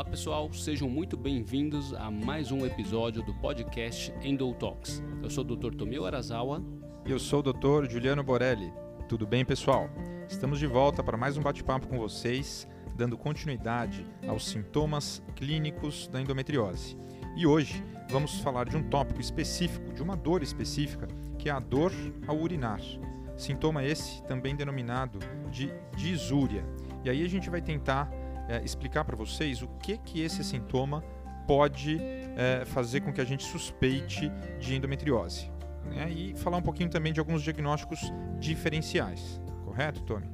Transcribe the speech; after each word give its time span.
Olá 0.00 0.08
pessoal, 0.08 0.50
sejam 0.54 0.88
muito 0.88 1.14
bem-vindos 1.14 1.92
a 1.92 2.10
mais 2.10 2.50
um 2.50 2.64
episódio 2.64 3.22
do 3.22 3.34
podcast 3.34 4.10
Endo 4.22 4.50
Talks. 4.54 5.02
Eu 5.22 5.28
sou 5.28 5.44
o 5.44 5.46
Dr. 5.54 5.74
Tomio 5.74 6.06
Arazawa. 6.06 6.64
E 7.04 7.10
eu 7.10 7.18
sou 7.18 7.40
o 7.40 7.52
Dr. 7.52 7.86
Juliano 7.86 8.24
Borelli. 8.24 8.72
Tudo 9.10 9.26
bem, 9.26 9.44
pessoal? 9.44 9.90
Estamos 10.26 10.58
de 10.58 10.66
volta 10.66 11.04
para 11.04 11.18
mais 11.18 11.36
um 11.36 11.42
bate-papo 11.42 11.86
com 11.86 11.98
vocês, 11.98 12.66
dando 12.96 13.18
continuidade 13.18 14.06
aos 14.26 14.46
sintomas 14.46 15.22
clínicos 15.36 16.08
da 16.08 16.18
endometriose. 16.18 16.96
E 17.36 17.46
hoje 17.46 17.84
vamos 18.08 18.40
falar 18.40 18.70
de 18.70 18.78
um 18.78 18.82
tópico 18.82 19.20
específico, 19.20 19.92
de 19.92 20.02
uma 20.02 20.16
dor 20.16 20.42
específica, 20.42 21.08
que 21.38 21.50
é 21.50 21.52
a 21.52 21.60
dor 21.60 21.92
ao 22.26 22.38
urinar. 22.38 22.80
Sintoma 23.36 23.84
esse 23.84 24.22
também 24.22 24.56
denominado 24.56 25.18
de 25.50 25.70
disúria. 25.94 26.64
E 27.04 27.10
aí 27.10 27.22
a 27.22 27.28
gente 27.28 27.50
vai 27.50 27.60
tentar 27.60 28.10
é, 28.50 28.62
explicar 28.64 29.04
para 29.04 29.16
vocês 29.16 29.62
o 29.62 29.68
que 29.78 29.96
que 29.96 30.20
esse 30.20 30.42
sintoma 30.42 31.02
pode 31.46 31.98
é, 32.36 32.64
fazer 32.64 33.00
com 33.00 33.12
que 33.12 33.20
a 33.20 33.24
gente 33.24 33.44
suspeite 33.44 34.28
de 34.58 34.74
endometriose. 34.74 35.48
Né? 35.84 36.10
E 36.10 36.36
falar 36.36 36.56
um 36.56 36.62
pouquinho 36.62 36.90
também 36.90 37.12
de 37.12 37.20
alguns 37.20 37.42
diagnósticos 37.42 38.00
diferenciais. 38.40 39.40
Correto, 39.64 40.02
Tony? 40.02 40.26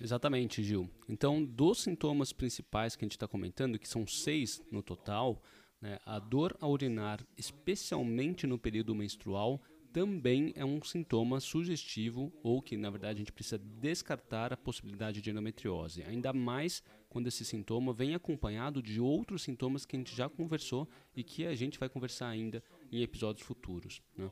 Exatamente, 0.00 0.62
Gil. 0.62 0.90
Então, 1.08 1.42
dos 1.42 1.82
sintomas 1.82 2.32
principais 2.32 2.94
que 2.94 3.04
a 3.04 3.06
gente 3.06 3.16
está 3.16 3.28
comentando, 3.28 3.78
que 3.78 3.88
são 3.88 4.06
seis 4.06 4.60
no 4.70 4.82
total, 4.82 5.40
né, 5.80 5.98
a 6.04 6.18
dor 6.18 6.56
a 6.60 6.66
urinar, 6.66 7.24
especialmente 7.38 8.46
no 8.46 8.58
período 8.58 8.94
menstrual, 8.94 9.62
também 9.94 10.52
é 10.56 10.64
um 10.64 10.82
sintoma 10.82 11.38
sugestivo 11.38 12.32
ou 12.42 12.60
que, 12.60 12.76
na 12.76 12.90
verdade, 12.90 13.14
a 13.14 13.18
gente 13.20 13.30
precisa 13.30 13.58
descartar 13.58 14.52
a 14.52 14.56
possibilidade 14.56 15.22
de 15.22 15.30
endometriose. 15.30 16.02
Ainda 16.02 16.32
mais 16.32 16.82
quando 17.08 17.28
esse 17.28 17.44
sintoma 17.44 17.92
vem 17.92 18.12
acompanhado 18.12 18.82
de 18.82 19.00
outros 19.00 19.44
sintomas 19.44 19.86
que 19.86 19.94
a 19.94 19.98
gente 20.00 20.12
já 20.12 20.28
conversou 20.28 20.88
e 21.14 21.22
que 21.22 21.46
a 21.46 21.54
gente 21.54 21.78
vai 21.78 21.88
conversar 21.88 22.26
ainda 22.26 22.60
em 22.90 23.02
episódios 23.02 23.46
futuros. 23.46 24.02
Né? 24.18 24.28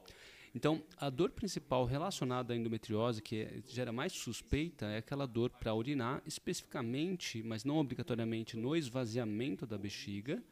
Então, 0.53 0.83
a 0.97 1.09
dor 1.09 1.31
principal 1.31 1.85
relacionada 1.85 2.53
à 2.53 2.57
endometriose, 2.57 3.23
que 3.23 3.43
é, 3.43 3.63
gera 3.69 3.93
mais 3.93 4.13
suspeita, 4.13 4.87
é 4.87 4.99
aquela 4.99 5.27
dor 5.27 5.49
para 5.49 5.73
urinar, 5.73 6.21
especificamente, 6.27 7.41
mas 7.41 7.63
não 7.63 7.77
obrigatoriamente, 7.77 8.57
no 8.57 8.75
esvaziamento 8.75 9.65
da 9.65 9.79
bexiga, 9.79 10.43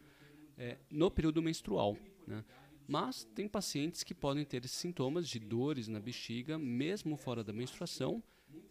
é, 0.56 0.78
no 0.88 1.10
período 1.10 1.42
menstrual. 1.42 1.96
Né? 2.28 2.44
Mas 2.90 3.22
tem 3.36 3.46
pacientes 3.46 4.02
que 4.02 4.12
podem 4.12 4.44
ter 4.44 4.66
sintomas 4.66 5.28
de 5.28 5.38
dores 5.38 5.86
na 5.86 6.00
bexiga, 6.00 6.58
mesmo 6.58 7.16
fora 7.16 7.44
da 7.44 7.52
menstruação, 7.52 8.20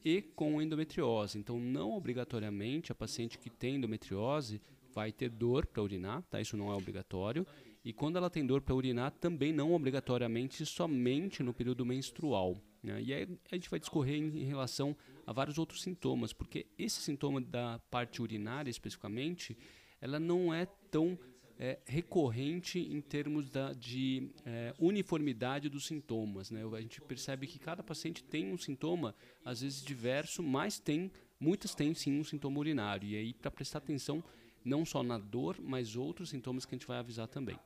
e 0.03 0.21
com 0.21 0.61
endometriose. 0.61 1.37
Então, 1.37 1.57
não 1.57 1.93
obrigatoriamente 1.93 2.91
a 2.91 2.95
paciente 2.95 3.37
que 3.37 3.49
tem 3.49 3.75
endometriose 3.75 4.61
vai 4.93 5.13
ter 5.13 5.29
dor 5.29 5.65
para 5.65 5.81
urinar, 5.81 6.21
tá? 6.23 6.41
Isso 6.41 6.57
não 6.57 6.69
é 6.69 6.75
obrigatório. 6.75 7.47
E 7.81 7.93
quando 7.93 8.17
ela 8.17 8.29
tem 8.29 8.45
dor 8.45 8.59
para 8.59 8.75
urinar, 8.75 9.11
também 9.11 9.53
não 9.53 9.71
obrigatoriamente 9.71 10.65
somente 10.65 11.41
no 11.41 11.53
período 11.53 11.85
menstrual. 11.85 12.57
Né? 12.83 13.01
E 13.01 13.13
aí 13.13 13.39
a 13.49 13.55
gente 13.55 13.69
vai 13.69 13.79
discorrer 13.79 14.17
em, 14.17 14.43
relação 14.43 14.97
a 15.25 15.31
vários 15.31 15.57
outros 15.57 15.81
sintomas, 15.81 16.33
porque 16.33 16.67
esse 16.77 16.99
sintoma 16.99 17.39
da 17.39 17.79
parte 17.89 18.21
urinária 18.21 18.69
especificamente, 18.69 19.57
ela 20.01 20.19
não 20.19 20.53
é 20.53 20.65
tão 20.91 21.17
é, 21.59 21.77
recorrente 21.85 22.79
em 22.79 23.01
termos 23.01 23.49
da, 23.49 23.73
de 23.73 24.31
é, 24.45 24.73
uniformidade 24.79 25.67
dos 25.67 25.85
sintomas. 25.85 26.49
Né? 26.49 26.61
A 26.73 26.79
gente 26.79 27.01
percebe 27.01 27.45
que 27.45 27.59
cada 27.59 27.83
paciente 27.83 28.23
tem 28.23 28.51
um 28.53 28.57
sintoma, 28.57 29.13
às 29.43 29.59
vezes 29.61 29.83
diverso, 29.83 30.41
mas 30.41 30.79
tem 30.79 31.11
muitas 31.37 31.75
têm 31.75 31.93
sim 31.93 32.17
um 32.17 32.23
sintoma 32.23 32.57
urinário. 32.59 33.07
E 33.09 33.15
aí, 33.17 33.33
para 33.33 33.51
prestar 33.51 33.79
atenção 33.79 34.23
não 34.63 34.85
só 34.85 35.03
na 35.03 35.17
dor, 35.17 35.57
mas 35.61 35.95
outros 35.95 36.29
sintomas 36.29 36.65
que 36.65 36.73
a 36.73 36.77
gente 36.77 36.87
vai 36.87 36.97
avisar 36.97 37.27
também. 37.27 37.59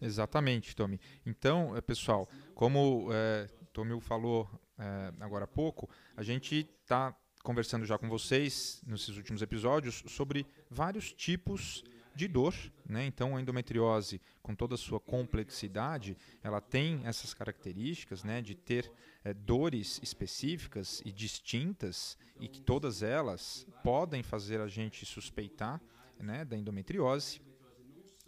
Exatamente, 0.00 0.76
Tommy. 0.76 1.00
Então, 1.26 1.76
é, 1.76 1.80
pessoal, 1.80 2.28
como 2.54 3.08
é, 3.12 3.48
Tommy 3.72 3.98
falou 4.00 4.48
é, 4.78 5.12
agora 5.20 5.44
há 5.44 5.48
pouco, 5.48 5.88
a 6.16 6.22
gente 6.22 6.68
está 6.82 7.16
conversando 7.42 7.84
já 7.84 7.96
com 7.98 8.08
vocês 8.08 8.82
nesses 8.86 9.16
últimos 9.16 9.40
episódios 9.42 10.04
sobre 10.06 10.46
vários 10.70 11.12
tipos 11.12 11.82
de 11.82 11.97
de 12.18 12.26
dor, 12.26 12.52
né? 12.84 13.06
Então 13.06 13.36
a 13.36 13.40
endometriose, 13.40 14.20
com 14.42 14.52
toda 14.52 14.74
a 14.74 14.78
sua 14.78 14.98
complexidade, 14.98 16.16
ela 16.42 16.60
tem 16.60 17.00
essas 17.04 17.32
características, 17.32 18.24
né, 18.24 18.42
de 18.42 18.56
ter 18.56 18.90
é, 19.24 19.32
dores 19.32 20.00
específicas 20.02 21.00
e 21.04 21.12
distintas 21.12 22.18
e 22.40 22.48
que 22.48 22.60
todas 22.60 23.04
elas 23.04 23.64
podem 23.84 24.24
fazer 24.24 24.60
a 24.60 24.66
gente 24.66 25.06
suspeitar, 25.06 25.80
né, 26.18 26.44
da 26.44 26.56
endometriose. 26.56 27.40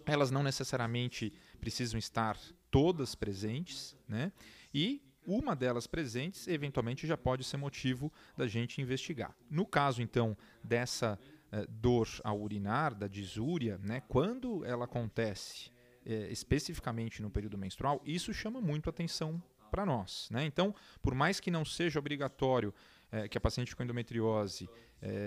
Elas 0.07 0.31
não 0.31 0.45
necessariamente 0.45 1.33
precisam 1.61 1.99
estar 1.99 2.39
todas 2.71 3.17
presentes, 3.17 3.97
né? 4.07 4.33
E 4.73 5.03
uma 5.27 5.55
delas 5.55 5.87
presentes, 5.87 6.49
eventualmente, 6.49 7.07
já 7.07 7.17
pode 7.17 7.45
ser 7.45 7.57
motivo 7.57 8.13
da 8.37 8.47
gente 8.47 8.81
investigar. 8.81 9.37
No 9.51 9.67
caso, 9.67 10.01
então, 10.01 10.37
dessa 10.63 11.19
eh, 11.53 11.67
dor 11.69 12.09
ao 12.23 12.41
urinar, 12.41 12.95
da 12.95 13.09
disúria, 13.09 13.77
né, 13.79 14.01
quando 14.07 14.65
ela 14.65 14.85
acontece 14.85 15.73
eh, 16.07 16.29
especificamente 16.31 17.21
no 17.21 17.29
período 17.29 17.59
menstrual, 17.59 18.01
isso 18.05 18.33
chama 18.33 18.61
muito 18.61 18.89
atenção 18.89 19.43
para 19.69 19.85
nós. 19.85 20.29
Né? 20.31 20.45
Então, 20.45 20.73
por 21.03 21.13
mais 21.13 21.41
que 21.41 21.51
não 21.51 21.65
seja 21.65 21.99
obrigatório 21.99 22.73
eh, 23.11 23.27
que 23.27 23.37
a 23.37 23.41
paciente 23.41 23.75
com 23.75 23.83
endometriose 23.83 24.69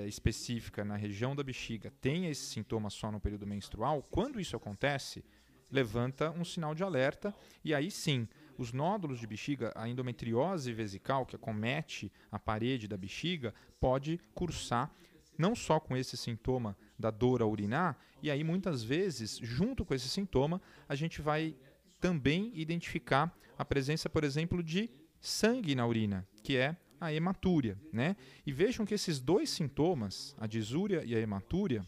específica 0.07 0.85
na 0.85 0.95
região 0.95 1.35
da 1.35 1.41
bexiga 1.41 1.91
tenha 1.99 2.29
esse 2.29 2.45
sintoma 2.45 2.91
só 2.91 3.11
no 3.11 3.19
período 3.19 3.47
menstrual, 3.47 4.03
quando 4.03 4.39
isso 4.39 4.55
acontece, 4.55 5.25
levanta 5.71 6.29
um 6.29 6.45
sinal 6.45 6.75
de 6.75 6.83
alerta 6.83 7.33
e 7.65 7.73
aí 7.73 7.89
sim, 7.89 8.27
os 8.55 8.71
nódulos 8.71 9.19
de 9.19 9.25
bexiga, 9.25 9.73
a 9.75 9.89
endometriose 9.89 10.71
vesical 10.71 11.25
que 11.25 11.35
acomete 11.35 12.11
a 12.31 12.37
parede 12.37 12.87
da 12.87 12.95
bexiga, 12.95 13.51
pode 13.79 14.19
cursar 14.35 14.93
não 15.37 15.55
só 15.55 15.79
com 15.79 15.95
esse 15.95 16.15
sintoma 16.15 16.77
da 16.97 17.11
dor 17.11 17.41
a 17.41 17.45
urinar, 17.45 17.97
e 18.21 18.29
aí 18.31 18.43
muitas 18.43 18.83
vezes, 18.83 19.37
junto 19.41 19.83
com 19.83 19.93
esse 19.93 20.07
sintoma, 20.07 20.61
a 20.87 20.95
gente 20.95 21.21
vai 21.21 21.55
também 21.99 22.51
identificar 22.53 23.35
a 23.57 23.65
presença, 23.65 24.09
por 24.09 24.23
exemplo, 24.23 24.61
de 24.61 24.89
sangue 25.19 25.75
na 25.75 25.87
urina, 25.87 26.27
que 26.41 26.57
é 26.57 26.75
a 26.99 27.13
hematúria. 27.13 27.77
Né? 27.91 28.15
E 28.45 28.51
vejam 28.51 28.85
que 28.85 28.93
esses 28.93 29.19
dois 29.19 29.49
sintomas, 29.49 30.35
a 30.37 30.47
disúria 30.47 31.03
e 31.05 31.15
a 31.15 31.19
hematúria, 31.19 31.85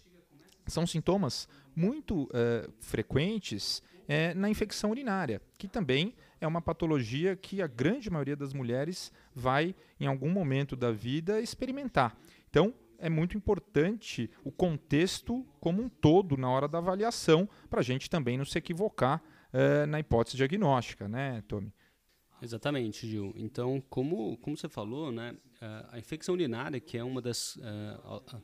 são 0.68 0.86
sintomas 0.88 1.48
muito 1.76 2.24
uh, 2.24 2.72
frequentes 2.80 3.80
uh, 3.80 4.38
na 4.38 4.50
infecção 4.50 4.92
urinária, 4.92 5.42
que 5.58 5.68
também 5.68 6.16
é 6.40 6.48
uma 6.48 6.62
patologia 6.62 7.36
que 7.36 7.62
a 7.62 7.68
grande 7.68 8.10
maioria 8.10 8.36
das 8.36 8.54
mulheres 8.54 9.12
vai, 9.34 9.76
em 10.00 10.08
algum 10.08 10.30
momento 10.30 10.76
da 10.76 10.92
vida, 10.92 11.42
experimentar. 11.42 12.18
Então, 12.50 12.74
é 13.00 13.10
muito 13.10 13.38
importante 13.38 14.30
o 14.44 14.52
contexto 14.52 15.46
como 15.60 15.82
um 15.82 15.90
todo 15.90 16.38
na 16.38 16.50
hora 16.50 16.68
da 16.68 16.78
avaliação, 16.78 17.48
para 17.70 17.80
a 17.80 17.84
gente 17.84 18.10
também 18.10 18.38
não 18.38 18.46
se 18.46 18.58
equivocar 18.58 19.22
uh, 19.54 19.86
na 19.88 20.00
hipótese 20.00 20.38
diagnóstica, 20.38 21.08
né, 21.08 21.44
Tommy? 21.48 21.72
Exatamente, 22.42 23.08
Gil. 23.08 23.34
Então, 23.36 23.82
como, 23.90 24.38
como 24.38 24.58
você 24.58 24.68
falou, 24.68 25.12
né, 25.12 25.36
a 25.90 25.98
infecção 25.98 26.36
urinária, 26.36 26.80
que 26.80 26.98
é 26.98 27.04
uma 27.04 27.22
das 27.22 27.56
uh, 27.56 28.42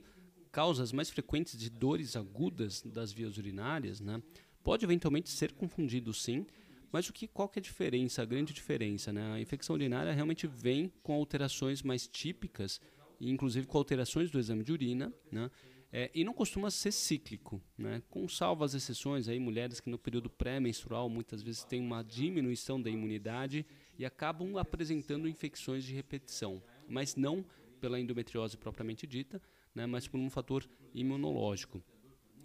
causas 0.51 0.91
mais 0.91 1.09
frequentes 1.09 1.57
de 1.57 1.69
dores 1.69 2.15
agudas 2.15 2.81
das 2.81 3.11
vias 3.11 3.37
urinárias, 3.37 3.99
né, 3.99 4.21
pode 4.63 4.85
eventualmente 4.85 5.29
ser 5.29 5.51
confundido 5.51 6.13
sim, 6.13 6.45
mas 6.91 7.07
o 7.07 7.13
que, 7.13 7.27
qual 7.27 7.47
que 7.47 7.59
é 7.59 7.61
a 7.61 7.63
diferença, 7.63 8.21
a 8.21 8.25
grande 8.25 8.53
diferença? 8.53 9.13
Né? 9.13 9.33
A 9.33 9.39
infecção 9.39 9.75
urinária 9.75 10.11
realmente 10.11 10.45
vem 10.45 10.91
com 11.01 11.13
alterações 11.13 11.81
mais 11.81 12.05
típicas 12.05 12.81
inclusive 13.29 13.67
com 13.67 13.77
alterações 13.77 14.31
do 14.31 14.39
exame 14.39 14.63
de 14.63 14.71
urina, 14.71 15.13
né? 15.31 15.49
É, 15.93 16.09
e 16.15 16.23
não 16.23 16.33
costuma 16.33 16.71
ser 16.71 16.93
cíclico, 16.93 17.61
né? 17.77 18.01
com 18.09 18.25
salvas 18.25 18.73
exceções, 18.73 19.27
aí, 19.27 19.37
mulheres 19.37 19.81
que 19.81 19.89
no 19.89 19.99
período 19.99 20.29
pré-menstrual 20.29 21.09
muitas 21.09 21.41
vezes 21.41 21.65
têm 21.65 21.81
uma 21.81 22.01
diminuição 22.01 22.81
da 22.81 22.89
imunidade 22.89 23.65
e 23.99 24.05
acabam 24.05 24.57
apresentando 24.57 25.27
infecções 25.27 25.83
de 25.83 25.93
repetição, 25.93 26.63
mas 26.87 27.17
não 27.17 27.45
pela 27.81 27.99
endometriose 27.99 28.55
propriamente 28.55 29.05
dita, 29.05 29.41
né? 29.75 29.85
mas 29.85 30.07
por 30.07 30.17
um 30.17 30.29
fator 30.29 30.65
imunológico. 30.93 31.83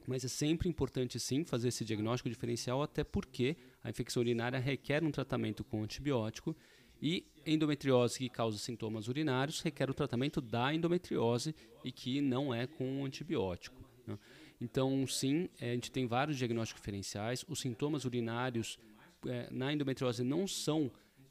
Mas 0.08 0.24
é 0.24 0.28
sempre 0.28 0.68
importante 0.68 1.20
sim 1.20 1.44
fazer 1.44 1.68
esse 1.68 1.84
diagnóstico 1.84 2.28
diferencial, 2.28 2.82
até 2.82 3.04
porque 3.04 3.56
a 3.82 3.90
infecção 3.90 4.22
urinária 4.22 4.58
requer 4.58 5.04
um 5.04 5.10
tratamento 5.12 5.62
com 5.62 5.84
antibiótico 5.84 6.56
e 7.00 7.24
endometriose 7.44 8.18
que 8.18 8.28
causa 8.28 8.58
sintomas 8.58 9.08
urinários 9.08 9.60
requer 9.60 9.90
o 9.90 9.94
tratamento 9.94 10.40
da 10.40 10.74
endometriose 10.74 11.54
e 11.84 11.92
que 11.92 12.20
não 12.20 12.52
é 12.52 12.66
com 12.66 13.04
antibiótico. 13.04 13.80
Né? 14.06 14.18
Então, 14.60 15.06
sim, 15.06 15.48
eh, 15.60 15.70
a 15.70 15.74
gente 15.74 15.90
tem 15.90 16.06
vários 16.06 16.36
diagnósticos 16.36 16.80
diferenciais. 16.80 17.44
Os 17.48 17.60
sintomas 17.60 18.04
urinários 18.04 18.78
é, 19.26 19.48
na 19.50 19.72
endometriose 19.72 20.24
não 20.24 20.46
são 20.46 20.90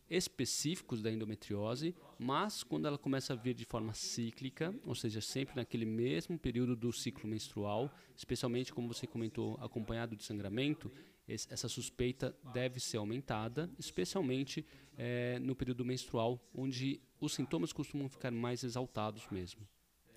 específicos 0.09 1.01
da 1.01 1.11
endometriose, 1.11 1.95
mas 2.19 2.63
quando 2.63 2.87
ela 2.87 2.97
começa 2.97 3.33
a 3.33 3.35
vir 3.35 3.55
de 3.55 3.65
forma 3.65 3.93
cíclica, 3.93 4.73
ou 4.85 4.93
seja, 4.93 5.19
sempre 5.19 5.55
naquele 5.55 5.85
mesmo 5.85 6.37
período 6.37 6.75
do 6.75 6.93
ciclo 6.93 7.27
menstrual, 7.27 7.91
especialmente 8.15 8.71
como 8.71 8.87
você 8.87 9.07
comentou, 9.07 9.57
acompanhado 9.59 10.15
de 10.15 10.23
sangramento, 10.23 10.91
esse, 11.27 11.51
essa 11.51 11.67
suspeita 11.67 12.35
deve 12.53 12.79
ser 12.79 12.97
aumentada, 12.97 13.69
especialmente 13.79 14.65
é, 14.97 15.39
no 15.39 15.55
período 15.55 15.83
menstrual, 15.83 16.39
onde 16.53 17.01
os 17.19 17.33
sintomas 17.33 17.73
costumam 17.73 18.07
ficar 18.07 18.31
mais 18.31 18.63
exaltados 18.63 19.27
mesmo. 19.31 19.67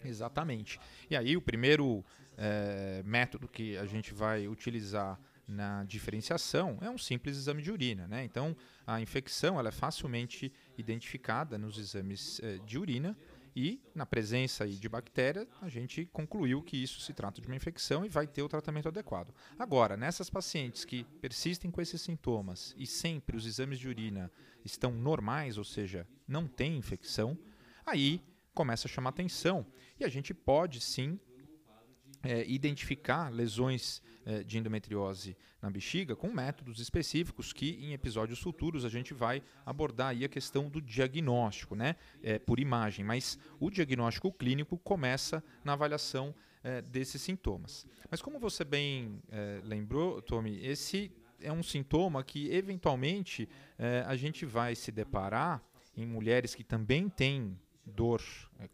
Exatamente. 0.05 0.78
E 1.10 1.16
aí 1.16 1.37
o 1.37 1.43
primeiro 1.43 2.05
é, 2.37 3.02
método 3.05 3.49
que 3.49 3.76
a 3.76 3.87
gente 3.87 4.14
vai 4.14 4.46
utilizar 4.46 5.19
na 5.49 5.82
diferenciação 5.84 6.76
é 6.82 6.90
um 6.90 6.99
simples 6.99 7.38
exame 7.38 7.62
de 7.62 7.72
urina. 7.72 8.06
Né? 8.06 8.22
Então, 8.22 8.54
a 8.87 9.00
infecção 9.00 9.58
ela 9.58 9.70
é 9.70 9.72
facilmente 9.72 10.52
identificada 10.76 11.56
nos 11.56 11.78
exames 11.78 12.38
eh, 12.40 12.58
de 12.66 12.78
urina 12.78 13.16
e, 13.54 13.80
na 13.94 14.06
presença 14.06 14.66
de 14.66 14.88
bactéria, 14.88 15.46
a 15.60 15.68
gente 15.68 16.06
concluiu 16.06 16.62
que 16.62 16.76
isso 16.76 17.00
se 17.00 17.12
trata 17.12 17.40
de 17.40 17.46
uma 17.46 17.56
infecção 17.56 18.04
e 18.04 18.08
vai 18.08 18.26
ter 18.26 18.42
o 18.42 18.48
tratamento 18.48 18.88
adequado. 18.88 19.34
Agora, 19.58 19.96
nessas 19.96 20.30
pacientes 20.30 20.84
que 20.84 21.04
persistem 21.20 21.70
com 21.70 21.80
esses 21.80 22.00
sintomas 22.00 22.74
e 22.76 22.86
sempre 22.86 23.36
os 23.36 23.46
exames 23.46 23.78
de 23.78 23.88
urina 23.88 24.30
estão 24.64 24.92
normais, 24.92 25.58
ou 25.58 25.64
seja, 25.64 26.06
não 26.26 26.46
tem 26.46 26.76
infecção, 26.76 27.38
aí 27.84 28.22
começa 28.54 28.88
a 28.88 28.90
chamar 28.90 29.10
atenção 29.10 29.66
e 29.98 30.04
a 30.04 30.08
gente 30.08 30.34
pode 30.34 30.80
sim 30.80 31.18
é, 32.22 32.44
identificar 32.46 33.32
lesões 33.32 34.02
é, 34.24 34.42
de 34.42 34.58
endometriose 34.58 35.36
na 35.62 35.70
bexiga 35.70 36.14
com 36.14 36.32
métodos 36.32 36.80
específicos 36.80 37.52
que 37.52 37.78
em 37.80 37.92
episódios 37.92 38.40
futuros 38.40 38.84
a 38.84 38.88
gente 38.88 39.14
vai 39.14 39.42
abordar 39.64 40.08
aí 40.08 40.24
a 40.24 40.28
questão 40.28 40.68
do 40.68 40.80
diagnóstico, 40.80 41.74
né, 41.74 41.96
é, 42.22 42.38
por 42.38 42.60
imagem. 42.60 43.04
Mas 43.04 43.38
o 43.58 43.70
diagnóstico 43.70 44.32
clínico 44.32 44.76
começa 44.78 45.42
na 45.64 45.72
avaliação 45.72 46.34
é, 46.62 46.82
desses 46.82 47.22
sintomas. 47.22 47.86
Mas 48.10 48.20
como 48.20 48.38
você 48.38 48.64
bem 48.64 49.22
é, 49.30 49.60
lembrou, 49.64 50.20
Tommy, 50.20 50.64
esse 50.64 51.10
é 51.40 51.52
um 51.52 51.62
sintoma 51.62 52.22
que 52.22 52.50
eventualmente 52.50 53.48
é, 53.78 54.04
a 54.06 54.16
gente 54.16 54.44
vai 54.44 54.74
se 54.74 54.90
deparar 54.90 55.62
em 55.96 56.06
mulheres 56.06 56.54
que 56.54 56.64
também 56.64 57.08
têm 57.08 57.58
dor 57.86 58.22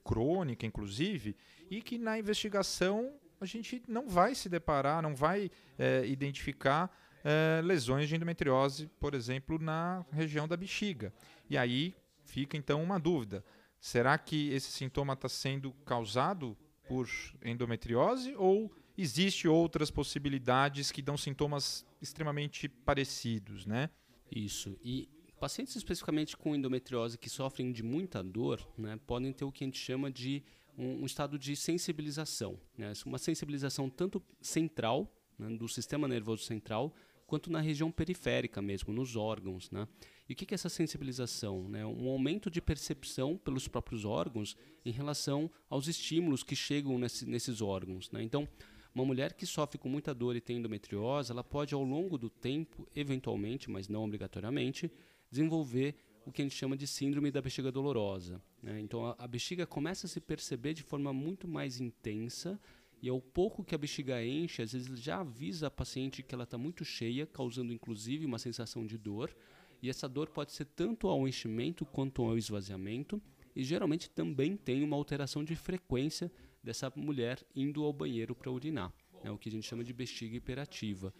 crônica, 0.02 0.66
inclusive, 0.66 1.36
e 1.70 1.80
que 1.80 1.98
na 1.98 2.18
investigação 2.18 3.14
a 3.44 3.48
gente 3.48 3.82
não 3.86 4.08
vai 4.08 4.34
se 4.34 4.48
deparar, 4.48 5.02
não 5.02 5.14
vai 5.14 5.50
é, 5.78 6.04
identificar 6.06 6.90
é, 7.24 7.60
lesões 7.62 8.08
de 8.08 8.16
endometriose, 8.16 8.90
por 8.98 9.14
exemplo, 9.14 9.58
na 9.58 10.04
região 10.10 10.46
da 10.48 10.56
bexiga. 10.56 11.12
E 11.48 11.56
aí 11.56 11.94
fica 12.24 12.56
então 12.56 12.82
uma 12.82 12.98
dúvida: 12.98 13.44
será 13.80 14.18
que 14.18 14.50
esse 14.50 14.70
sintoma 14.70 15.14
está 15.14 15.28
sendo 15.28 15.72
causado 15.84 16.56
por 16.86 17.08
endometriose 17.42 18.34
ou 18.36 18.70
existe 18.96 19.48
outras 19.48 19.90
possibilidades 19.90 20.90
que 20.90 21.02
dão 21.02 21.16
sintomas 21.16 21.84
extremamente 22.00 22.68
parecidos, 22.68 23.66
né? 23.66 23.90
Isso. 24.30 24.78
E 24.82 25.08
pacientes 25.40 25.76
especificamente 25.76 26.36
com 26.36 26.54
endometriose 26.54 27.18
que 27.18 27.28
sofrem 27.28 27.72
de 27.72 27.82
muita 27.82 28.22
dor, 28.22 28.66
né, 28.78 28.98
podem 29.06 29.32
ter 29.32 29.44
o 29.44 29.52
que 29.52 29.64
a 29.64 29.66
gente 29.66 29.78
chama 29.78 30.10
de 30.10 30.42
um, 30.76 31.02
um 31.02 31.06
estado 31.06 31.38
de 31.38 31.54
sensibilização. 31.56 32.58
Né? 32.76 32.92
Uma 33.06 33.18
sensibilização 33.18 33.88
tanto 33.88 34.22
central, 34.40 35.12
né, 35.38 35.48
do 35.56 35.68
sistema 35.68 36.06
nervoso 36.06 36.44
central, 36.44 36.94
quanto 37.26 37.50
na 37.50 37.60
região 37.60 37.90
periférica 37.90 38.60
mesmo, 38.60 38.92
nos 38.92 39.16
órgãos. 39.16 39.70
Né? 39.70 39.88
E 40.28 40.32
o 40.32 40.36
que 40.36 40.52
é 40.52 40.54
essa 40.54 40.68
sensibilização? 40.68 41.68
Né? 41.68 41.84
Um 41.84 42.08
aumento 42.08 42.50
de 42.50 42.60
percepção 42.60 43.36
pelos 43.36 43.66
próprios 43.68 44.04
órgãos 44.04 44.56
em 44.84 44.90
relação 44.90 45.50
aos 45.68 45.88
estímulos 45.88 46.42
que 46.42 46.54
chegam 46.54 46.98
nesse, 46.98 47.26
nesses 47.26 47.60
órgãos. 47.60 48.10
Né? 48.10 48.22
Então, 48.22 48.48
uma 48.94 49.04
mulher 49.04 49.32
que 49.32 49.44
sofre 49.44 49.76
com 49.76 49.88
muita 49.88 50.14
dor 50.14 50.36
e 50.36 50.40
tem 50.40 50.58
endometriose, 50.58 51.32
ela 51.32 51.42
pode, 51.42 51.74
ao 51.74 51.82
longo 51.82 52.16
do 52.16 52.30
tempo, 52.30 52.86
eventualmente, 52.94 53.68
mas 53.68 53.88
não 53.88 54.04
obrigatoriamente, 54.04 54.90
desenvolver 55.30 55.96
o 56.26 56.32
que 56.32 56.42
a 56.42 56.44
gente 56.44 56.56
chama 56.56 56.76
de 56.76 56.86
síndrome 56.86 57.30
da 57.30 57.42
bexiga 57.42 57.70
dolorosa. 57.70 58.40
Né? 58.62 58.80
Então 58.80 59.06
a, 59.06 59.16
a, 59.18 59.28
bexiga 59.28 59.66
começa 59.66 60.06
a 60.06 60.10
se 60.10 60.20
perceber 60.20 60.74
de 60.74 60.82
forma 60.82 61.12
muito 61.12 61.46
mais 61.46 61.80
intensa 61.80 62.58
e 63.02 63.08
ao 63.08 63.20
pouco 63.20 63.62
que 63.62 63.74
a 63.74 63.78
bexiga 63.78 64.24
enche, 64.24 64.62
às 64.62 64.72
vezes 64.72 64.98
já 64.98 65.20
avisa 65.20 65.66
a 65.66 65.70
paciente 65.70 66.22
que 66.22 66.34
ela 66.34 66.44
está 66.44 66.56
muito 66.56 66.84
cheia, 66.84 67.26
causando 67.26 67.72
inclusive 67.72 68.24
uma 68.24 68.38
sensação 68.38 68.86
de 68.86 68.96
dor. 68.96 69.34
E 69.82 69.90
essa 69.90 70.08
dor 70.08 70.30
pode 70.30 70.52
ser 70.52 70.64
tanto 70.64 71.08
ao 71.08 71.28
enchimento 71.28 71.84
quanto 71.84 72.22
ao 72.22 72.38
esvaziamento 72.38 73.20
e 73.54 73.62
geralmente 73.62 74.08
também 74.08 74.56
tem 74.56 74.82
uma 74.82 74.96
alteração 74.96 75.44
de 75.44 75.54
frequência 75.54 76.32
dessa 76.62 76.90
mulher 76.96 77.44
indo 77.54 77.84
ao 77.84 77.92
banheiro 77.92 78.34
para 78.34 78.50
urinar, 78.50 78.92
né? 79.22 79.30
o 79.30 79.36
que 79.36 79.48
a 79.48 79.52
gente 79.52 79.66
chama 79.66 79.84
de 79.84 79.92
bexiga 79.92 80.36
hiperativa. 80.36 81.12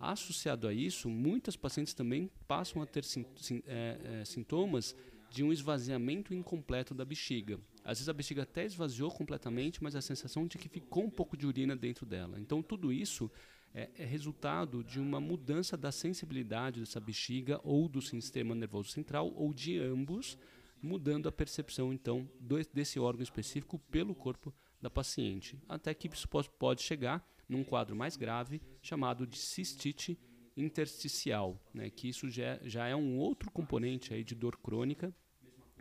Associado 0.00 0.66
a 0.66 0.72
isso, 0.72 1.10
muitas 1.10 1.56
pacientes 1.56 1.92
também 1.92 2.30
passam 2.48 2.80
a 2.80 2.86
ter 2.86 3.04
sim, 3.04 3.26
sim, 3.36 3.62
é, 3.66 4.20
é, 4.22 4.24
sintomas 4.24 4.96
de 5.30 5.44
um 5.44 5.52
esvaziamento 5.52 6.32
incompleto 6.32 6.94
da 6.94 7.04
bexiga. 7.04 7.60
Às 7.84 7.98
vezes 7.98 8.08
a 8.08 8.14
bexiga 8.14 8.42
até 8.42 8.64
esvaziou 8.64 9.10
completamente, 9.10 9.82
mas 9.82 9.94
a 9.94 10.00
sensação 10.00 10.46
de 10.46 10.56
que 10.56 10.70
ficou 10.70 11.04
um 11.04 11.10
pouco 11.10 11.36
de 11.36 11.46
urina 11.46 11.76
dentro 11.76 12.06
dela. 12.06 12.40
Então 12.40 12.62
tudo 12.62 12.90
isso 12.90 13.30
é, 13.74 13.90
é 13.98 14.04
resultado 14.06 14.82
de 14.82 14.98
uma 14.98 15.20
mudança 15.20 15.76
da 15.76 15.92
sensibilidade 15.92 16.80
dessa 16.80 16.98
bexiga 16.98 17.60
ou 17.62 17.86
do 17.86 18.00
sistema 18.00 18.54
nervoso 18.54 18.88
central 18.88 19.30
ou 19.36 19.52
de 19.52 19.78
ambos, 19.78 20.38
mudando 20.82 21.28
a 21.28 21.32
percepção 21.32 21.92
então 21.92 22.26
do, 22.40 22.56
desse 22.72 22.98
órgão 22.98 23.22
específico 23.22 23.78
pelo 23.90 24.14
corpo 24.14 24.52
da 24.80 24.88
paciente, 24.88 25.58
até 25.68 25.92
que 25.92 26.08
isso 26.08 26.26
pode 26.58 26.80
chegar 26.80 27.22
num 27.50 27.64
quadro 27.64 27.96
mais 27.96 28.16
grave 28.16 28.62
chamado 28.80 29.26
de 29.26 29.36
cistite 29.36 30.18
intersticial, 30.56 31.60
né, 31.74 31.90
que 31.90 32.08
isso 32.08 32.30
já, 32.30 32.58
já 32.62 32.86
é 32.86 32.94
um 32.94 33.18
outro 33.18 33.50
componente 33.50 34.14
aí 34.14 34.22
de 34.22 34.34
dor 34.34 34.56
crônica, 34.56 35.12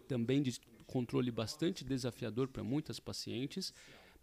também 0.08 0.42
de 0.42 0.60
controle 0.88 1.30
bastante 1.32 1.86
desafiador 1.86 2.48
para 2.48 2.64
muitas 2.64 3.00
pacientes, 3.00 3.74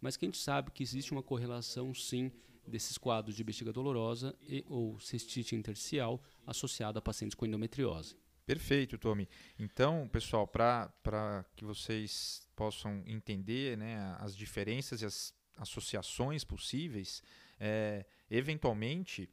mas 0.01 0.17
que 0.17 0.25
a 0.25 0.27
gente 0.27 0.37
sabe 0.37 0.71
que 0.71 0.83
existe 0.83 1.11
uma 1.11 1.23
correlação 1.23 1.93
sim 1.93 2.31
desses 2.67 2.97
quadros 2.97 3.35
de 3.35 3.43
bexiga 3.43 3.71
dolorosa 3.71 4.35
e 4.41 4.65
ou 4.67 4.99
cistite 4.99 5.55
intersticial 5.55 6.21
associado 6.45 6.99
a 6.99 7.01
pacientes 7.01 7.35
com 7.35 7.45
endometriose. 7.45 8.15
Perfeito, 8.45 8.97
Tommy. 8.97 9.27
Então, 9.57 10.07
pessoal, 10.09 10.47
para 10.47 11.45
que 11.55 11.63
vocês 11.65 12.47
possam 12.55 13.03
entender 13.05 13.77
né, 13.77 14.15
as 14.19 14.35
diferenças 14.35 15.01
e 15.01 15.05
as 15.05 15.33
associações 15.57 16.43
possíveis, 16.43 17.21
é, 17.59 18.05
eventualmente 18.29 19.29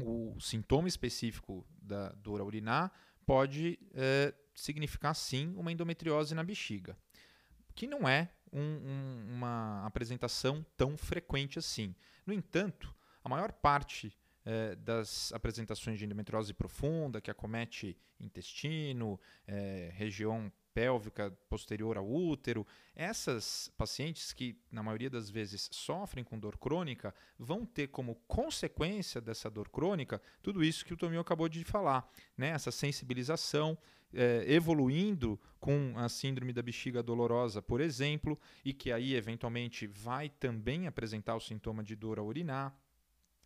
o 0.00 0.38
sintoma 0.40 0.88
específico 0.88 1.66
da 1.80 2.10
dor 2.10 2.40
urinar 2.42 2.92
pode 3.24 3.78
é, 3.94 4.34
significar 4.54 5.14
sim 5.14 5.54
uma 5.56 5.72
endometriose 5.72 6.34
na 6.34 6.44
bexiga, 6.44 6.96
que 7.74 7.86
não 7.86 8.08
é 8.08 8.30
um, 8.52 8.60
um, 8.60 9.34
uma 9.34 9.84
apresentação 9.84 10.64
tão 10.76 10.96
frequente 10.96 11.58
assim. 11.58 11.94
No 12.24 12.32
entanto, 12.32 12.94
a 13.22 13.28
maior 13.28 13.52
parte 13.52 14.16
é, 14.44 14.76
das 14.76 15.32
apresentações 15.32 15.98
de 15.98 16.04
endometriose 16.04 16.54
profunda, 16.54 17.20
que 17.20 17.30
acomete 17.30 17.96
intestino, 18.20 19.20
é, 19.46 19.90
região 19.92 20.50
pélvica 20.76 21.30
posterior 21.48 21.96
ao 21.96 22.06
útero. 22.06 22.66
Essas 22.94 23.72
pacientes 23.78 24.34
que, 24.34 24.60
na 24.70 24.82
maioria 24.82 25.08
das 25.08 25.30
vezes, 25.30 25.70
sofrem 25.72 26.22
com 26.22 26.38
dor 26.38 26.58
crônica, 26.58 27.14
vão 27.38 27.64
ter 27.64 27.86
como 27.86 28.16
consequência 28.28 29.18
dessa 29.18 29.48
dor 29.48 29.70
crônica 29.70 30.20
tudo 30.42 30.62
isso 30.62 30.84
que 30.84 30.92
o 30.92 30.96
Tomil 30.96 31.18
acabou 31.18 31.48
de 31.48 31.64
falar, 31.64 32.06
né? 32.36 32.48
essa 32.48 32.70
sensibilização. 32.70 33.78
É, 34.12 34.44
evoluindo 34.46 35.38
com 35.58 35.92
a 35.96 36.08
síndrome 36.08 36.52
da 36.52 36.62
bexiga 36.62 37.02
dolorosa, 37.02 37.60
por 37.60 37.80
exemplo, 37.80 38.38
e 38.64 38.72
que 38.72 38.92
aí 38.92 39.14
eventualmente 39.14 39.86
vai 39.86 40.28
também 40.28 40.86
apresentar 40.86 41.34
o 41.34 41.40
sintoma 41.40 41.82
de 41.82 41.96
dor 41.96 42.18
ao 42.18 42.24
urinar, 42.24 42.74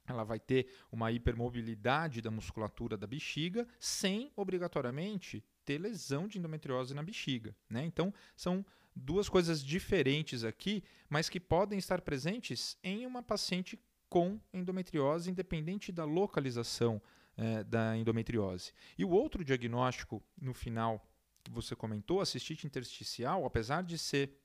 ela 0.06 0.22
vai 0.22 0.38
ter 0.38 0.68
uma 0.92 1.10
hipermobilidade 1.10 2.20
da 2.20 2.30
musculatura 2.30 2.96
da 2.96 3.06
bexiga, 3.06 3.66
sem 3.80 4.30
obrigatoriamente 4.36 5.42
ter 5.70 5.78
lesão 5.78 6.26
de 6.26 6.36
endometriose 6.36 6.92
na 6.92 7.02
bexiga. 7.02 7.54
Né? 7.68 7.84
Então, 7.84 8.12
são 8.34 8.66
duas 8.94 9.28
coisas 9.28 9.62
diferentes 9.62 10.42
aqui, 10.42 10.82
mas 11.08 11.28
que 11.28 11.38
podem 11.38 11.78
estar 11.78 12.00
presentes 12.00 12.76
em 12.82 13.06
uma 13.06 13.22
paciente 13.22 13.78
com 14.08 14.40
endometriose, 14.52 15.30
independente 15.30 15.92
da 15.92 16.04
localização 16.04 17.00
eh, 17.36 17.62
da 17.62 17.96
endometriose. 17.96 18.72
E 18.98 19.04
o 19.04 19.10
outro 19.10 19.44
diagnóstico, 19.44 20.20
no 20.36 20.52
final, 20.52 21.08
que 21.44 21.52
você 21.52 21.76
comentou, 21.76 22.20
a 22.20 22.26
cistite 22.26 22.66
intersticial, 22.66 23.44
apesar 23.44 23.84
de 23.84 23.96
ser 23.96 24.36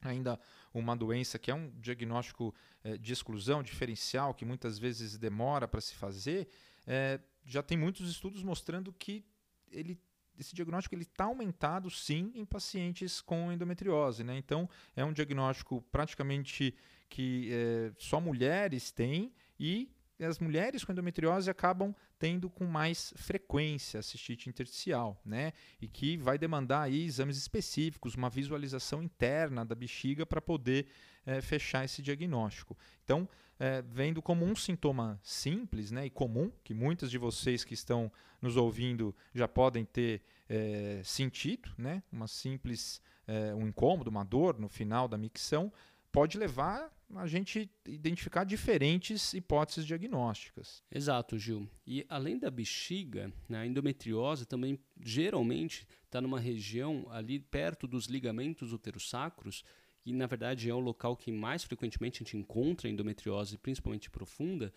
ainda 0.00 0.40
uma 0.74 0.96
doença 0.96 1.38
que 1.38 1.52
é 1.52 1.54
um 1.54 1.70
diagnóstico 1.78 2.52
eh, 2.82 2.98
de 2.98 3.12
exclusão 3.12 3.62
diferencial, 3.62 4.34
que 4.34 4.44
muitas 4.44 4.80
vezes 4.80 5.16
demora 5.16 5.68
para 5.68 5.80
se 5.80 5.94
fazer, 5.94 6.48
eh, 6.88 7.20
já 7.44 7.62
tem 7.62 7.78
muitos 7.78 8.10
estudos 8.10 8.42
mostrando 8.42 8.92
que 8.92 9.24
ele 9.70 9.96
esse 10.38 10.54
diagnóstico 10.54 10.94
ele 10.94 11.02
está 11.02 11.24
aumentado 11.24 11.90
sim 11.90 12.32
em 12.34 12.44
pacientes 12.44 13.20
com 13.20 13.52
endometriose, 13.52 14.24
né? 14.24 14.36
Então 14.36 14.68
é 14.96 15.04
um 15.04 15.12
diagnóstico 15.12 15.82
praticamente 15.92 16.74
que 17.08 17.50
é, 17.52 17.92
só 17.98 18.20
mulheres 18.20 18.90
têm 18.90 19.32
e 19.58 19.90
as 20.20 20.38
mulheres 20.38 20.84
com 20.84 20.92
endometriose 20.92 21.50
acabam 21.50 21.94
tendo 22.18 22.48
com 22.48 22.64
mais 22.64 23.12
frequência 23.16 23.98
a 23.98 24.02
cistite 24.02 24.48
intersticial, 24.48 25.20
né? 25.24 25.52
E 25.80 25.88
que 25.88 26.16
vai 26.16 26.38
demandar 26.38 26.82
aí 26.82 27.04
exames 27.04 27.36
específicos, 27.36 28.14
uma 28.14 28.30
visualização 28.30 29.02
interna 29.02 29.64
da 29.64 29.74
bexiga 29.74 30.24
para 30.24 30.40
poder 30.40 30.86
é, 31.26 31.40
fechar 31.40 31.84
esse 31.84 32.00
diagnóstico. 32.00 32.78
Então, 33.04 33.28
é, 33.62 33.80
vendo 33.80 34.20
como 34.20 34.44
um 34.44 34.56
sintoma 34.56 35.20
simples 35.22 35.92
né, 35.92 36.06
e 36.06 36.10
comum, 36.10 36.50
que 36.64 36.74
muitas 36.74 37.08
de 37.12 37.16
vocês 37.16 37.62
que 37.62 37.74
estão 37.74 38.10
nos 38.40 38.56
ouvindo 38.56 39.14
já 39.32 39.46
podem 39.46 39.84
ter 39.84 40.20
é, 40.48 41.00
sentido, 41.04 41.70
né? 41.78 42.02
Uma 42.10 42.26
simples, 42.26 43.00
um 43.56 43.68
incômodo, 43.68 44.10
uma 44.10 44.24
dor 44.24 44.58
no 44.58 44.68
final 44.68 45.06
da 45.06 45.16
micção, 45.16 45.72
pode 46.10 46.36
levar 46.36 46.92
a 47.14 47.26
gente 47.26 47.70
identificar 47.86 48.44
diferentes 48.44 49.32
hipóteses 49.32 49.86
diagnósticas. 49.86 50.82
Exato, 50.90 51.38
Gil. 51.38 51.68
E 51.86 52.04
além 52.08 52.38
da 52.38 52.50
bexiga, 52.50 53.32
né, 53.48 53.60
a 53.60 53.66
endometriose 53.66 54.44
também 54.44 54.78
geralmente 55.00 55.86
está 56.04 56.20
numa 56.20 56.40
região 56.40 57.06
ali 57.10 57.38
perto 57.38 57.86
dos 57.86 58.06
ligamentos 58.06 58.72
uterossacros, 58.72 59.64
que 60.02 60.12
na 60.12 60.26
verdade 60.26 60.68
é 60.68 60.74
o 60.74 60.80
local 60.80 61.16
que 61.16 61.30
mais 61.30 61.62
frequentemente 61.62 62.16
a 62.16 62.24
gente 62.24 62.36
encontra 62.36 62.88
endometriose, 62.88 63.56
principalmente 63.56 64.10
profunda, 64.10 64.72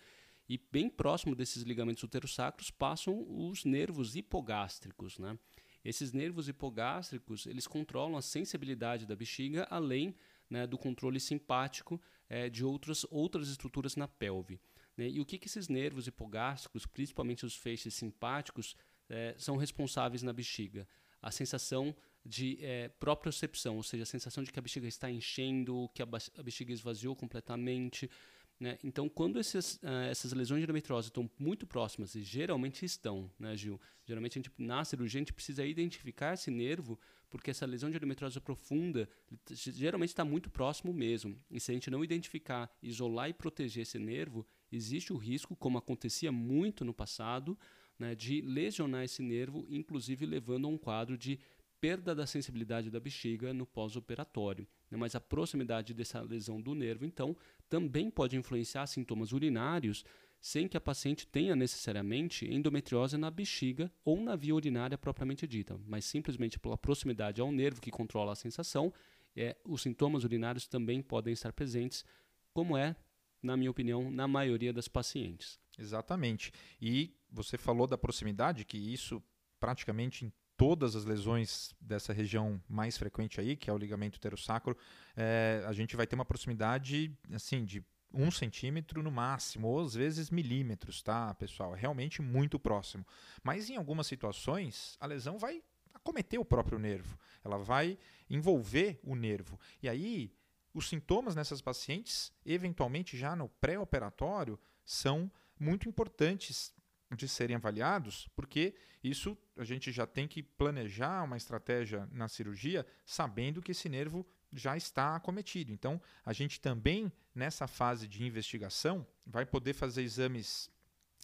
e 0.48 0.56
bem 0.56 0.88
próximo 0.88 1.34
desses 1.34 1.64
ligamentos 1.64 2.02
uterossacros 2.04 2.70
passam 2.70 3.26
os 3.28 3.64
nervos 3.64 4.14
hipogástricos, 4.14 5.18
né? 5.18 5.36
Esses 5.84 6.12
nervos 6.12 6.48
hipogástricos, 6.48 7.46
eles 7.46 7.66
controlam 7.66 8.16
a 8.16 8.22
sensibilidade 8.22 9.06
da 9.06 9.14
bexiga, 9.14 9.66
além 9.70 10.16
né, 10.50 10.66
do 10.66 10.76
controle 10.76 11.20
simpático 11.20 12.00
é, 12.28 12.48
de 12.48 12.64
outras, 12.64 13.06
outras 13.08 13.48
estruturas 13.48 13.94
na 13.94 14.08
pelve. 14.08 14.58
Né? 14.96 15.08
E 15.08 15.20
o 15.20 15.24
que, 15.24 15.38
que 15.38 15.46
esses 15.46 15.68
nervos 15.68 16.08
hipogástricos, 16.08 16.86
principalmente 16.86 17.46
os 17.46 17.54
feixes 17.54 17.94
simpáticos, 17.94 18.74
é, 19.08 19.36
são 19.38 19.56
responsáveis 19.56 20.24
na 20.24 20.32
bexiga? 20.32 20.88
A 21.22 21.30
sensação 21.30 21.94
de 22.26 22.58
é, 22.60 22.88
propriocepção, 22.88 23.76
ou 23.76 23.82
seja, 23.82 24.02
a 24.02 24.06
sensação 24.06 24.42
de 24.42 24.50
que 24.50 24.58
a 24.58 24.62
bexiga 24.62 24.88
está 24.88 25.10
enchendo, 25.10 25.88
que 25.94 26.02
a, 26.02 26.06
bexiga 26.42 26.72
esvaziou 26.72 27.14
completamente, 27.14 28.10
né? 28.58 28.78
Então, 28.82 29.08
quando 29.08 29.38
esses, 29.38 29.74
uh, 29.76 30.08
essas 30.10 30.32
lesões 30.32 30.60
de 30.60 30.64
endometriose 30.64 31.08
estão 31.08 31.30
muito 31.38 31.66
próximas, 31.66 32.14
e 32.14 32.22
geralmente 32.22 32.84
estão, 32.84 33.30
né, 33.38 33.54
Gil? 33.54 33.78
Geralmente, 34.04 34.38
a 34.38 34.42
gente, 34.42 34.52
na 34.56 34.84
cirurgia, 34.84 35.18
a 35.18 35.22
gente 35.22 35.32
precisa 35.32 35.64
identificar 35.64 36.34
esse 36.34 36.50
nervo, 36.50 36.98
porque 37.28 37.50
essa 37.50 37.66
lesão 37.66 37.90
de 37.90 37.96
endometriose 37.96 38.40
profunda 38.40 39.08
geralmente 39.50 40.10
está 40.10 40.24
muito 40.24 40.48
próximo 40.48 40.92
mesmo. 40.92 41.38
E 41.50 41.60
se 41.60 41.70
a 41.70 41.74
gente 41.74 41.90
não 41.90 42.02
identificar, 42.02 42.74
isolar 42.82 43.28
e 43.28 43.34
proteger 43.34 43.82
esse 43.82 43.98
nervo, 43.98 44.46
existe 44.72 45.12
o 45.12 45.16
risco, 45.16 45.54
como 45.54 45.76
acontecia 45.76 46.32
muito 46.32 46.84
no 46.84 46.94
passado, 46.94 47.58
né, 47.98 48.14
de 48.14 48.40
lesionar 48.40 49.04
esse 49.04 49.22
nervo, 49.22 49.66
inclusive 49.68 50.24
levando 50.24 50.66
a 50.66 50.68
um 50.68 50.78
quadro 50.78 51.16
de 51.16 51.38
perda 51.80 52.14
da 52.14 52.26
sensibilidade 52.26 52.90
da 52.90 53.00
bexiga 53.00 53.52
no 53.52 53.66
pós-operatório. 53.66 54.66
Né? 54.90 54.98
Mas 54.98 55.14
a 55.14 55.20
proximidade 55.20 55.94
dessa 55.94 56.20
lesão 56.20 56.60
do 56.60 56.74
nervo, 56.74 57.04
então, 57.04 57.36
também 57.68 58.10
pode 58.10 58.36
influenciar 58.36 58.86
sintomas 58.86 59.32
urinários 59.32 60.04
sem 60.40 60.68
que 60.68 60.76
a 60.76 60.80
paciente 60.80 61.26
tenha 61.26 61.56
necessariamente 61.56 62.46
endometriose 62.46 63.16
na 63.16 63.30
bexiga 63.30 63.90
ou 64.04 64.20
na 64.20 64.36
via 64.36 64.54
urinária 64.54 64.96
propriamente 64.96 65.46
dita, 65.46 65.78
mas 65.86 66.04
simplesmente 66.04 66.58
pela 66.58 66.78
proximidade 66.78 67.40
ao 67.40 67.50
nervo 67.50 67.80
que 67.80 67.90
controla 67.90 68.32
a 68.32 68.36
sensação, 68.36 68.92
é, 69.34 69.56
os 69.64 69.82
sintomas 69.82 70.24
urinários 70.24 70.66
também 70.66 71.02
podem 71.02 71.32
estar 71.32 71.52
presentes, 71.52 72.04
como 72.52 72.76
é, 72.76 72.94
na 73.42 73.56
minha 73.56 73.70
opinião, 73.70 74.10
na 74.10 74.28
maioria 74.28 74.72
das 74.72 74.88
pacientes. 74.88 75.58
Exatamente. 75.78 76.52
E 76.80 77.14
você 77.30 77.58
falou 77.58 77.86
da 77.86 77.98
proximidade, 77.98 78.64
que 78.64 78.78
isso 78.78 79.22
praticamente 79.58 80.24
em 80.24 80.32
todas 80.56 80.96
as 80.96 81.04
lesões 81.04 81.74
dessa 81.80 82.12
região 82.12 82.60
mais 82.68 82.96
frequente 82.96 83.40
aí, 83.40 83.56
que 83.56 83.68
é 83.68 83.72
o 83.72 83.78
ligamento 83.78 84.16
uterosacro, 84.16 84.76
é, 85.16 85.62
a 85.66 85.72
gente 85.72 85.96
vai 85.96 86.06
ter 86.06 86.14
uma 86.14 86.24
proximidade 86.24 87.16
assim 87.32 87.64
de 87.64 87.84
um 88.12 88.30
centímetro 88.30 89.02
no 89.02 89.10
máximo, 89.10 89.68
ou 89.68 89.80
às 89.80 89.94
vezes 89.94 90.30
milímetros, 90.30 91.02
tá, 91.02 91.34
pessoal? 91.34 91.74
É 91.74 91.78
realmente 91.78 92.22
muito 92.22 92.58
próximo. 92.58 93.06
Mas 93.42 93.68
em 93.68 93.76
algumas 93.76 94.06
situações, 94.06 94.96
a 94.98 95.06
lesão 95.06 95.38
vai 95.38 95.62
acometer 95.92 96.40
o 96.40 96.44
próprio 96.44 96.78
nervo, 96.78 97.18
ela 97.44 97.58
vai 97.58 97.98
envolver 98.30 98.98
o 99.02 99.14
nervo. 99.14 99.58
E 99.82 99.88
aí, 99.88 100.32
os 100.72 100.88
sintomas 100.88 101.34
nessas 101.34 101.60
pacientes, 101.60 102.32
eventualmente 102.44 103.16
já 103.16 103.34
no 103.34 103.48
pré-operatório, 103.48 104.58
são 104.84 105.30
muito 105.58 105.88
importantes 105.88 106.72
de 107.14 107.28
serem 107.28 107.56
avaliados, 107.56 108.28
porque 108.34 108.74
isso 109.02 109.36
a 109.56 109.64
gente 109.64 109.92
já 109.92 110.06
tem 110.06 110.26
que 110.26 110.42
planejar 110.42 111.22
uma 111.22 111.36
estratégia 111.36 112.08
na 112.10 112.28
cirurgia 112.28 112.84
sabendo 113.04 113.62
que 113.62 113.72
esse 113.72 113.88
nervo 113.88 114.26
já 114.52 114.76
está 114.76 115.14
acometido. 115.14 115.72
Então, 115.72 116.00
a 116.24 116.32
gente 116.32 116.60
também, 116.60 117.12
nessa 117.34 117.66
fase 117.66 118.08
de 118.08 118.24
investigação, 118.24 119.06
vai 119.24 119.46
poder 119.46 119.74
fazer 119.74 120.02
exames 120.02 120.70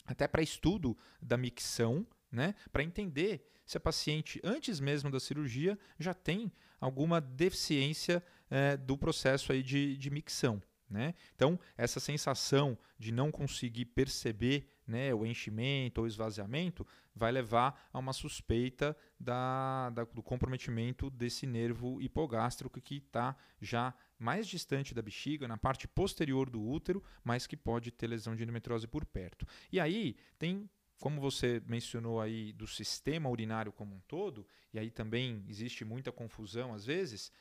até 0.05 0.29
para 0.29 0.43
estudo 0.43 0.97
da 1.21 1.37
micção, 1.37 2.07
né, 2.31 2.55
para 2.73 2.83
entender 2.83 3.49
se 3.65 3.77
a 3.77 3.81
paciente, 3.81 4.41
antes 4.43 4.81
mesmo 4.81 5.11
da 5.11 5.21
cirurgia, 5.21 5.79
já 5.99 6.13
tem 6.13 6.53
alguma 6.81 7.21
deficiência 7.21 8.23
é, 8.51 8.77
do 8.77 8.99
processo 8.99 9.53
aí 9.53 9.63
de, 9.63 9.97
de 9.97 10.11
micção. 10.11 10.63
Né? 10.91 11.15
Então, 11.35 11.59
essa 11.77 11.99
sensação 11.99 12.77
de 12.99 13.11
não 13.13 13.33
conseguir 13.33 13.87
perceber 13.87 14.69
né, 14.93 15.15
o 15.15 15.25
enchimento 15.25 16.03
ou 16.03 16.07
esvaziamento 16.07 16.87
vai 17.15 17.33
levar 17.33 17.89
a 17.91 17.99
uma 17.99 18.13
suspeita 18.13 18.95
da, 19.19 19.89
da, 19.91 20.05
do 20.05 20.23
comprometimento 20.23 21.09
desse 21.09 21.47
nervo 21.47 22.01
hipogástrico 22.01 22.79
que 22.79 22.97
está 22.97 23.35
já 23.59 23.95
mais 24.19 24.47
distante 24.47 24.95
da 24.95 25.01
bexiga, 25.01 25.49
na 25.49 25.57
parte 25.57 25.89
posterior 25.89 26.51
do 26.51 26.63
útero, 26.63 27.03
mas 27.25 27.47
que 27.47 27.57
pode 27.57 27.91
ter 27.91 28.07
lesão 28.07 28.37
de 28.37 28.43
endometriose 28.43 28.87
por 28.87 29.05
perto. 29.07 29.47
E 29.73 29.81
aí 29.81 30.15
tem 30.39 30.69
como 31.01 31.21
você 31.21 31.61
mencionou 31.67 32.21
aí 32.21 32.53
do 32.53 32.65
sistema 32.65 33.29
urinário 33.29 33.73
como 33.73 33.97
um 33.97 34.01
todo, 34.07 34.47
e 34.73 34.79
aí 34.79 34.89
também 34.89 35.45
existe 35.49 35.85
muita 35.85 36.13
confusão 36.13 36.73
às 36.73 36.85
vezes, 36.87 37.33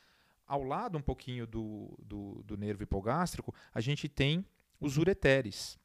ao 0.48 0.63
lado 0.63 0.98
um 0.98 1.01
pouquinho 1.01 1.46
do, 1.46 1.96
do, 2.01 2.41
do 2.43 2.58
nervo 2.58 2.81
hipogástrico, 2.81 3.53
a 3.72 3.79
gente 3.79 4.10
tem 4.10 4.43
os 4.79 4.98
ureteres, 4.98 5.77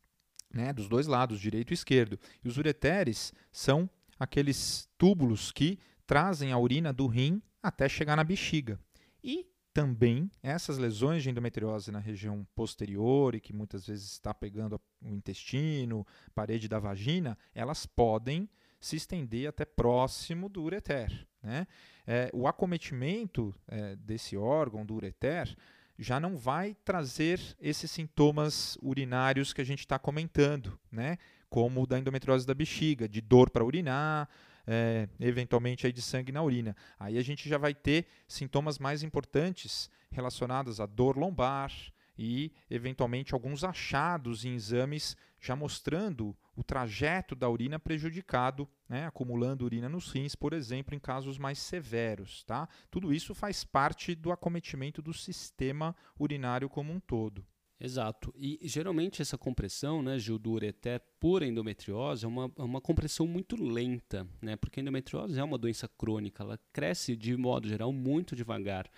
né, 0.56 0.72
dos 0.72 0.88
dois 0.88 1.06
lados, 1.06 1.38
direito 1.38 1.72
e 1.72 1.74
esquerdo. 1.74 2.18
E 2.42 2.48
os 2.48 2.56
ureteres 2.56 3.32
são 3.52 3.88
aqueles 4.18 4.88
túbulos 4.96 5.52
que 5.52 5.78
trazem 6.06 6.50
a 6.52 6.58
urina 6.58 6.92
do 6.92 7.06
rim 7.06 7.42
até 7.62 7.88
chegar 7.88 8.16
na 8.16 8.24
bexiga. 8.24 8.80
E 9.22 9.46
também 9.74 10.30
essas 10.42 10.78
lesões 10.78 11.22
de 11.22 11.28
endometriose 11.28 11.90
na 11.92 11.98
região 11.98 12.46
posterior 12.54 13.34
e 13.34 13.40
que 13.40 13.52
muitas 13.52 13.86
vezes 13.86 14.12
está 14.12 14.32
pegando 14.32 14.80
o 15.02 15.12
intestino, 15.12 16.06
parede 16.34 16.66
da 16.66 16.78
vagina, 16.78 17.36
elas 17.54 17.84
podem 17.84 18.48
se 18.80 18.96
estender 18.96 19.48
até 19.48 19.64
próximo 19.64 20.48
do 20.48 20.62
ureter. 20.62 21.26
Né? 21.42 21.66
É, 22.06 22.30
o 22.32 22.48
acometimento 22.48 23.54
é, 23.68 23.96
desse 23.96 24.36
órgão, 24.36 24.86
do 24.86 24.94
ureter, 24.94 25.54
já 25.98 26.20
não 26.20 26.36
vai 26.36 26.74
trazer 26.84 27.40
esses 27.60 27.90
sintomas 27.90 28.76
urinários 28.82 29.52
que 29.52 29.60
a 29.60 29.64
gente 29.64 29.80
está 29.80 29.98
comentando, 29.98 30.78
né? 30.90 31.18
como 31.48 31.82
o 31.82 31.86
da 31.86 31.98
endometriose 31.98 32.46
da 32.46 32.54
bexiga, 32.54 33.08
de 33.08 33.20
dor 33.20 33.50
para 33.50 33.64
urinar, 33.64 34.28
é, 34.66 35.08
eventualmente 35.20 35.86
aí 35.86 35.92
de 35.92 36.02
sangue 36.02 36.32
na 36.32 36.42
urina. 36.42 36.76
Aí 36.98 37.18
a 37.18 37.22
gente 37.22 37.48
já 37.48 37.56
vai 37.56 37.74
ter 37.74 38.06
sintomas 38.26 38.78
mais 38.78 39.02
importantes 39.02 39.88
relacionados 40.10 40.80
à 40.80 40.86
dor 40.86 41.16
lombar, 41.16 41.70
e, 42.18 42.52
eventualmente, 42.70 43.34
alguns 43.34 43.62
achados 43.62 44.44
em 44.44 44.54
exames 44.54 45.16
já 45.40 45.54
mostrando 45.54 46.36
o 46.56 46.64
trajeto 46.64 47.36
da 47.36 47.48
urina 47.48 47.78
prejudicado, 47.78 48.68
né, 48.88 49.06
acumulando 49.06 49.64
urina 49.64 49.88
nos 49.88 50.10
rins, 50.10 50.34
por 50.34 50.52
exemplo, 50.52 50.94
em 50.94 50.98
casos 50.98 51.38
mais 51.38 51.58
severos. 51.58 52.42
Tá? 52.44 52.68
Tudo 52.90 53.12
isso 53.12 53.34
faz 53.34 53.62
parte 53.62 54.14
do 54.14 54.32
acometimento 54.32 55.02
do 55.02 55.12
sistema 55.12 55.94
urinário 56.18 56.68
como 56.68 56.92
um 56.92 56.98
todo. 56.98 57.46
Exato. 57.78 58.32
E 58.34 58.58
geralmente 58.62 59.20
essa 59.20 59.36
compressão, 59.36 60.02
né, 60.02 60.18
Gil, 60.18 60.38
do 60.38 60.52
ureter 60.52 61.02
por 61.20 61.42
endometriose 61.42 62.24
é 62.24 62.28
uma, 62.28 62.50
é 62.56 62.62
uma 62.62 62.80
compressão 62.80 63.26
muito 63.26 63.54
lenta, 63.62 64.26
né, 64.40 64.56
porque 64.56 64.80
a 64.80 64.82
endometriose 64.82 65.38
é 65.38 65.44
uma 65.44 65.58
doença 65.58 65.86
crônica, 65.86 66.42
ela 66.42 66.58
cresce 66.72 67.14
de 67.14 67.36
modo 67.36 67.68
geral 67.68 67.92
muito 67.92 68.34
devagar. 68.34 68.90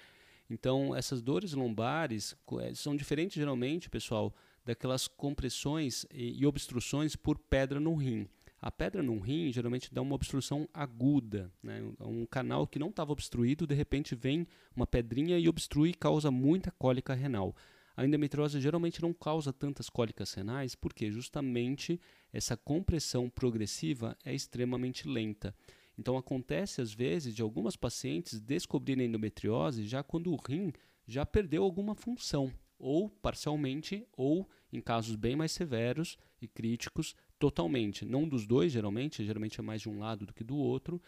Então, 0.49 0.95
essas 0.95 1.21
dores 1.21 1.53
lombares 1.53 2.35
eh, 2.61 2.73
são 2.75 2.97
diferentes 2.97 3.37
geralmente, 3.37 3.91
pessoal, 3.91 4.35
daquelas 4.69 5.09
compressões 5.09 6.05
e, 6.13 6.45
obstruções 6.45 7.17
por 7.17 7.39
pedra 7.39 7.81
no 7.81 7.95
rim. 7.95 8.29
A 8.61 8.71
pedra 8.71 9.03
no 9.03 9.19
rim 9.19 9.51
geralmente 9.51 9.89
dá 9.95 10.03
uma 10.03 10.15
obstrução 10.15 10.69
aguda, 10.75 11.51
né? 11.63 11.81
um 12.01 12.27
canal 12.27 12.67
que 12.67 12.79
não 12.79 12.91
estava 12.91 13.11
obstruído, 13.11 13.67
de 13.67 13.75
repente 13.75 14.15
vem 14.15 14.47
uma 14.77 14.87
pedrinha 14.87 15.39
e 15.39 15.49
obstrui 15.49 15.91
e 15.91 15.95
causa 15.95 16.31
muita 16.31 16.71
cólica 16.73 17.15
renal. 17.15 17.57
A 17.97 18.05
endometriose 18.05 18.61
geralmente 18.61 19.01
não 19.01 19.15
causa 19.15 19.55
tantas 19.55 19.89
cólicas 19.89 20.35
renais 20.35 20.75
porque 20.75 21.11
justamente 21.11 21.99
essa 22.31 22.55
compressão 22.55 23.31
progressiva 23.31 24.15
é 24.23 24.35
extremamente 24.35 25.09
lenta. 25.09 25.55
Então 25.99 26.19
acontece 26.19 26.83
às 26.83 26.93
vezes 26.93 27.35
de 27.35 27.41
algumas 27.41 27.75
pacientes 27.75 28.39
descobrirem 28.39 29.07
endometriose 29.07 29.87
já 29.87 30.03
quando 30.03 30.31
o 30.31 30.37
rim 30.37 30.75
já 31.07 31.25
perdeu 31.25 31.65
alguma 31.65 31.95
função, 31.95 32.53
ou 32.79 33.09
parcialmente, 33.09 34.07
ou 34.17 34.49
em 34.73 34.81
casos 34.81 35.17
bem 35.17 35.35
mais 35.35 35.53
severos 35.53 36.17
e 36.41 36.47
críticos, 36.47 37.15
totalmente. 37.39 38.05
Não 38.05 38.29
dos 38.29 38.47
dois, 38.47 38.73
geralmente, 38.73 39.25
geralmente 39.25 39.59
é 39.59 39.63
mais 39.63 39.83
de 39.83 39.89
um 39.89 39.99
lado 39.99 40.27
do 40.27 40.35
que 40.35 40.45
do 40.45 40.57
outro. 40.57 41.01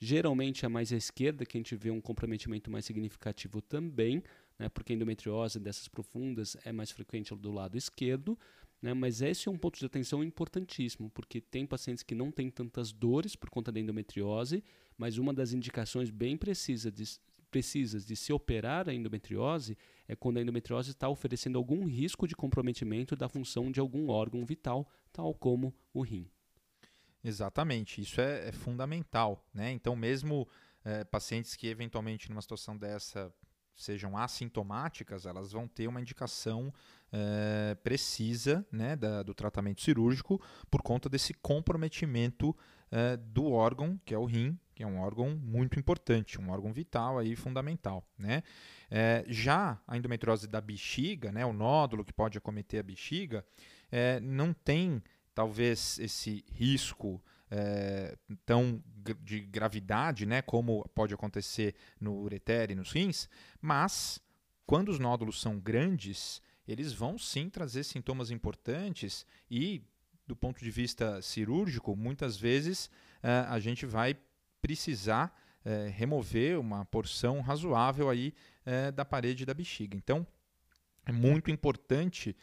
Geralmente 0.00 0.64
é 0.64 0.68
mais 0.68 0.92
à 0.92 0.96
esquerda 0.96 1.44
que 1.44 1.56
a 1.56 1.60
gente 1.60 1.74
vê 1.74 1.90
um 1.90 2.00
comprometimento 2.00 2.70
mais 2.70 2.84
significativo 2.84 3.60
também, 3.60 4.22
né, 4.58 4.68
porque 4.68 4.92
a 4.92 4.96
endometriose 4.96 5.58
dessas 5.58 5.88
profundas 5.88 6.56
é 6.64 6.72
mais 6.72 6.90
frequente 6.90 7.34
do 7.34 7.50
lado 7.50 7.76
esquerdo, 7.76 8.38
né, 8.80 8.94
mas 8.94 9.20
esse 9.20 9.48
é 9.48 9.50
um 9.50 9.58
ponto 9.58 9.76
de 9.76 9.84
atenção 9.84 10.22
importantíssimo, 10.22 11.10
porque 11.10 11.40
tem 11.40 11.66
pacientes 11.66 12.04
que 12.04 12.14
não 12.14 12.30
têm 12.30 12.48
tantas 12.48 12.92
dores 12.92 13.34
por 13.34 13.50
conta 13.50 13.72
da 13.72 13.80
endometriose, 13.80 14.62
mas 14.96 15.18
uma 15.18 15.34
das 15.34 15.52
indicações 15.52 16.10
bem 16.10 16.36
precisa 16.36 16.92
de, 16.92 17.04
precisas 17.50 18.06
de 18.06 18.14
se 18.14 18.32
operar 18.32 18.88
a 18.88 18.94
endometriose 18.94 19.76
é 20.06 20.14
quando 20.14 20.38
a 20.38 20.42
endometriose 20.42 20.90
está 20.90 21.08
oferecendo 21.08 21.58
algum 21.58 21.84
risco 21.86 22.26
de 22.26 22.36
comprometimento 22.36 23.16
da 23.16 23.28
função 23.28 23.70
de 23.70 23.80
algum 23.80 24.08
órgão 24.08 24.44
vital, 24.44 24.88
tal 25.12 25.34
como 25.34 25.74
o 25.92 26.02
rim. 26.02 26.30
Exatamente, 27.22 28.00
isso 28.00 28.20
é, 28.20 28.48
é 28.48 28.52
fundamental. 28.52 29.44
Né? 29.52 29.72
Então, 29.72 29.96
mesmo 29.96 30.48
é, 30.84 31.04
pacientes 31.04 31.56
que 31.56 31.66
eventualmente 31.66 32.30
numa 32.30 32.40
situação 32.40 32.76
dessa 32.76 33.32
sejam 33.78 34.16
assintomáticas, 34.16 35.24
elas 35.24 35.52
vão 35.52 35.68
ter 35.68 35.86
uma 35.86 36.00
indicação 36.00 36.74
é, 37.12 37.76
precisa 37.76 38.66
né, 38.70 38.96
da, 38.96 39.22
do 39.22 39.32
tratamento 39.32 39.80
cirúrgico 39.80 40.42
por 40.70 40.82
conta 40.82 41.08
desse 41.08 41.32
comprometimento 41.32 42.54
é, 42.90 43.16
do 43.16 43.46
órgão, 43.50 43.98
que 44.04 44.12
é 44.12 44.18
o 44.18 44.24
rim, 44.24 44.58
que 44.74 44.82
é 44.82 44.86
um 44.86 44.98
órgão 44.98 45.30
muito 45.30 45.78
importante, 45.78 46.40
um 46.40 46.50
órgão 46.50 46.72
vital 46.72 47.18
aí 47.18 47.36
fundamental, 47.36 48.04
né? 48.18 48.42
É, 48.90 49.24
já 49.28 49.80
a 49.86 49.96
endometriose 49.96 50.48
da 50.48 50.60
bexiga, 50.60 51.30
né, 51.30 51.44
o 51.44 51.52
nódulo 51.52 52.04
que 52.04 52.12
pode 52.12 52.38
acometer 52.38 52.80
a 52.80 52.82
bexiga, 52.82 53.44
não 54.22 54.52
tem 54.52 55.02
talvez 55.34 55.98
esse 55.98 56.44
risco 56.52 57.22
é, 57.50 58.16
tão 58.44 58.82
de 59.22 59.40
gravidade, 59.40 60.26
né, 60.26 60.42
como 60.42 60.88
pode 60.94 61.14
acontecer 61.14 61.74
no 62.00 62.14
ureter 62.14 62.70
e 62.70 62.74
nos 62.74 62.92
rins, 62.92 63.28
mas 63.60 64.20
quando 64.66 64.90
os 64.90 64.98
nódulos 64.98 65.40
são 65.40 65.58
grandes, 65.58 66.42
eles 66.66 66.92
vão 66.92 67.16
sim 67.18 67.48
trazer 67.48 67.84
sintomas 67.84 68.30
importantes 68.30 69.24
e 69.50 69.82
do 70.26 70.36
ponto 70.36 70.62
de 70.62 70.70
vista 70.70 71.22
cirúrgico, 71.22 71.96
muitas 71.96 72.36
vezes 72.36 72.90
é, 73.22 73.46
a 73.48 73.58
gente 73.58 73.86
vai 73.86 74.14
precisar 74.60 75.34
é, 75.64 75.88
remover 75.88 76.60
uma 76.60 76.84
porção 76.84 77.40
razoável 77.40 78.10
aí 78.10 78.34
da 78.94 79.02
parede 79.02 79.46
da 79.46 79.54
bexiga. 79.54 79.96
Então, 79.96 80.26
é 81.06 81.10
muito 81.10 81.50
importante 81.50 82.36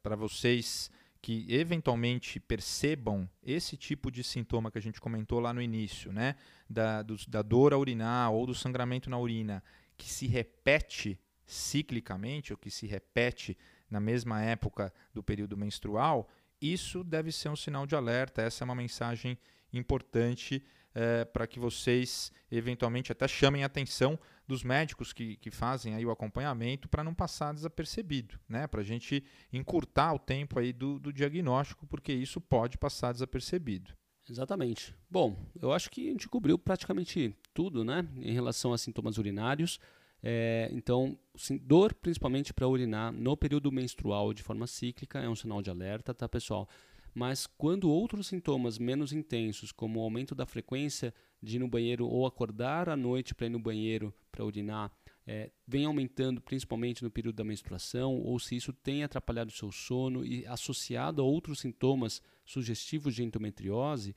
para 0.00 0.14
vocês 0.14 0.88
que 1.22 1.46
eventualmente 1.48 2.40
percebam 2.40 3.28
esse 3.42 3.76
tipo 3.76 4.10
de 4.10 4.24
sintoma 4.24 4.70
que 4.70 4.78
a 4.78 4.82
gente 4.82 5.00
comentou 5.00 5.38
lá 5.38 5.52
no 5.52 5.60
início, 5.60 6.12
né, 6.12 6.36
da, 6.68 7.02
do, 7.02 7.16
da 7.28 7.42
dor 7.42 7.74
a 7.74 7.78
urinar 7.78 8.32
ou 8.32 8.46
do 8.46 8.54
sangramento 8.54 9.10
na 9.10 9.18
urina, 9.18 9.62
que 9.96 10.08
se 10.08 10.26
repete 10.26 11.18
ciclicamente 11.44 12.52
ou 12.52 12.58
que 12.58 12.70
se 12.70 12.86
repete 12.86 13.56
na 13.90 14.00
mesma 14.00 14.40
época 14.40 14.92
do 15.12 15.22
período 15.22 15.56
menstrual, 15.56 16.28
isso 16.60 17.02
deve 17.02 17.32
ser 17.32 17.48
um 17.48 17.56
sinal 17.56 17.86
de 17.86 17.96
alerta. 17.96 18.42
Essa 18.42 18.62
é 18.62 18.66
uma 18.66 18.74
mensagem 18.74 19.36
importante 19.72 20.62
é, 20.94 21.24
para 21.24 21.46
que 21.46 21.58
vocês 21.58 22.32
eventualmente 22.50 23.12
até 23.12 23.28
chamem 23.28 23.62
a 23.62 23.66
atenção 23.66 24.18
dos 24.46 24.64
médicos 24.64 25.12
que, 25.12 25.36
que 25.36 25.50
fazem 25.50 25.94
aí 25.94 26.04
o 26.04 26.10
acompanhamento 26.10 26.88
para 26.88 27.04
não 27.04 27.14
passar 27.14 27.54
desapercebido, 27.54 28.38
né? 28.48 28.66
Para 28.66 28.80
a 28.80 28.84
gente 28.84 29.22
encurtar 29.52 30.12
o 30.12 30.18
tempo 30.18 30.58
aí 30.58 30.72
do, 30.72 30.98
do 30.98 31.12
diagnóstico, 31.12 31.86
porque 31.86 32.12
isso 32.12 32.40
pode 32.40 32.76
passar 32.76 33.12
desapercebido. 33.12 33.92
Exatamente. 34.28 34.94
Bom, 35.08 35.36
eu 35.60 35.72
acho 35.72 35.90
que 35.90 36.08
a 36.08 36.12
gente 36.12 36.28
cobriu 36.28 36.58
praticamente 36.58 37.34
tudo, 37.54 37.84
né? 37.84 38.06
Em 38.16 38.32
relação 38.32 38.72
a 38.72 38.78
sintomas 38.78 39.18
urinários. 39.18 39.78
É, 40.22 40.68
então, 40.72 41.18
dor 41.62 41.94
principalmente 41.94 42.52
para 42.52 42.68
urinar 42.68 43.12
no 43.12 43.36
período 43.36 43.72
menstrual 43.72 44.34
de 44.34 44.42
forma 44.42 44.66
cíclica 44.66 45.18
é 45.18 45.28
um 45.28 45.34
sinal 45.34 45.62
de 45.62 45.70
alerta, 45.70 46.12
tá, 46.12 46.28
pessoal? 46.28 46.68
Mas 47.14 47.46
quando 47.46 47.90
outros 47.90 48.28
sintomas 48.28 48.78
menos 48.78 49.12
intensos, 49.12 49.72
como 49.72 50.00
o 50.00 50.02
aumento 50.02 50.34
da 50.34 50.46
frequência 50.46 51.12
de 51.42 51.56
ir 51.56 51.58
no 51.58 51.68
banheiro 51.68 52.06
ou 52.06 52.26
acordar 52.26 52.88
à 52.88 52.96
noite 52.96 53.34
para 53.34 53.46
ir 53.46 53.50
no 53.50 53.58
banheiro 53.58 54.14
para 54.30 54.44
urinar, 54.44 54.92
é, 55.26 55.50
vem 55.66 55.84
aumentando 55.84 56.40
principalmente 56.40 57.02
no 57.02 57.10
período 57.10 57.36
da 57.36 57.44
menstruação, 57.44 58.16
ou 58.16 58.38
se 58.38 58.56
isso 58.56 58.72
tem 58.72 59.04
atrapalhado 59.04 59.50
o 59.50 59.54
seu 59.54 59.70
sono 59.70 60.24
e 60.24 60.46
associado 60.46 61.22
a 61.22 61.24
outros 61.24 61.60
sintomas 61.60 62.22
sugestivos 62.44 63.14
de 63.14 63.22
endometriose, 63.22 64.14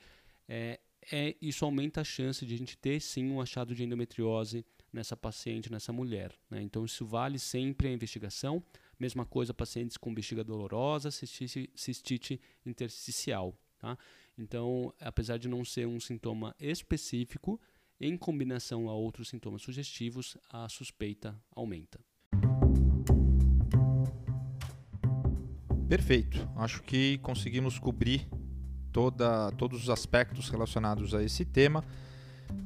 é, 0.48 0.80
é, 1.12 1.36
isso 1.42 1.66
aumenta 1.66 2.02
a 2.02 2.04
chance 2.04 2.46
de 2.46 2.54
a 2.54 2.58
gente 2.58 2.78
ter 2.78 3.00
sim 3.00 3.30
um 3.30 3.42
achado 3.42 3.76
de 3.76 3.84
endometriose 3.84 4.66
nessa 4.92 5.18
paciente, 5.18 5.72
nessa 5.72 5.92
mulher. 5.92 6.34
Né? 6.50 6.62
Então 6.62 6.86
isso 6.86 7.06
vale 7.06 7.40
sempre 7.40 7.88
a 7.88 7.92
investigação. 7.92 8.64
Mesma 9.04 9.26
coisa 9.26 9.54
pacientes 9.54 9.98
com 9.98 10.13
bexiga 10.13 10.46
dolorosa, 10.46 11.12
cistite, 11.12 11.70
cistite 11.76 12.39
intersticial. 12.66 13.54
Tá? 13.78 13.98
Então, 14.38 14.94
apesar 14.98 15.36
de 15.36 15.50
não 15.50 15.66
ser 15.66 15.86
um 15.86 16.00
sintoma 16.00 16.56
específico, 16.58 17.60
em 18.00 18.16
combinação 18.16 18.88
a 18.88 18.94
outros 18.94 19.28
sintomas 19.28 19.62
sugestivos, 19.62 20.38
a 20.50 20.70
suspeita 20.70 21.38
aumenta. 21.54 22.00
Perfeito. 25.89 26.50
Acho 26.56 26.82
que 26.82 27.18
conseguimos 27.18 27.78
cobrir 27.78 28.26
toda, 28.89 29.52
todos 29.52 29.84
os 29.84 29.89
aspectos 29.89 30.48
relacionados 30.48 31.13
a 31.13 31.22
esse 31.22 31.44
tema. 31.44 31.84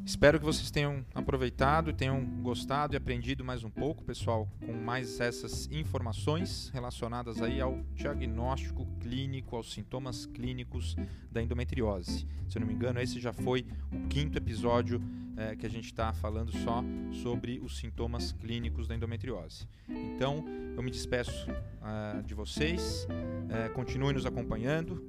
Espero 0.06 0.40
que 0.40 0.46
vocês 0.46 0.72
tenham 0.72 1.06
aproveitado, 1.14 1.92
tenham 1.92 2.24
gostado 2.42 2.96
e 2.96 2.98
aprendido 2.98 3.44
mais 3.44 3.64
um 3.64 3.70
pouco, 3.70 4.06
pessoal, 4.06 4.48
com 4.66 4.72
mais 4.72 5.20
essas 5.20 5.70
informações 5.70 6.70
relacionadas 6.74 7.42
aí 7.42 7.60
ao 7.60 7.80
diagnóstico 7.94 8.88
clínico, 9.02 9.58
aos 9.58 9.74
sintomas 9.74 10.26
clínicos 10.26 10.96
da 11.30 11.42
endometriose. 11.42 12.26
Se 12.48 12.58
eu 12.58 12.62
não 12.62 12.68
me 12.68 12.74
engano, 12.74 13.02
esse 13.02 13.20
já 13.20 13.34
foi 13.34 13.66
o 13.92 14.08
quinto 14.08 14.38
episódio 14.38 15.02
é, 15.38 15.56
que 15.56 15.66
a 15.66 15.70
gente 15.70 15.86
está 15.86 16.12
falando 16.14 16.52
só 16.52 16.84
sobre 17.22 17.60
os 17.60 17.78
sintomas 17.78 18.32
clínicos 18.32 18.88
da 18.88 18.96
endometriose. 18.96 19.68
Então, 19.88 20.44
eu 20.76 20.82
me 20.82 20.90
despeço 20.90 21.50
uh, 21.52 22.24
de 22.24 22.34
vocês, 22.34 23.06
uh, 23.06 23.72
continue 23.74 24.14
nos 24.14 24.26
acompanhando. 24.26 25.06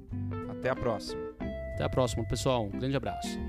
Até 0.51 0.69
a 0.69 0.75
próxima. 0.75 1.21
Até 1.73 1.83
a 1.83 1.89
próxima, 1.89 2.23
pessoal. 2.25 2.65
Um 2.65 2.77
grande 2.77 2.97
abraço. 2.97 3.39